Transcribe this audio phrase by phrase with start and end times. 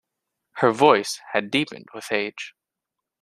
[0.53, 2.55] Her voice had deepened with age.